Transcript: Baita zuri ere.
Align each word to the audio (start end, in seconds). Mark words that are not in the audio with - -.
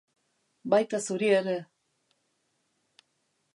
Baita 0.73 0.99
zuri 1.09 1.29
ere. 1.41 1.55